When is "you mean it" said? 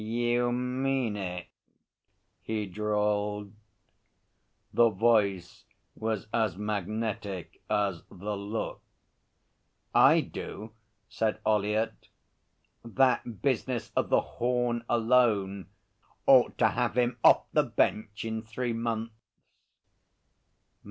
0.03-1.45